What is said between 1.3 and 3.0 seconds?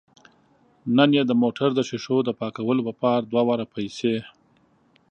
موټر د ښیښو د پاکولو په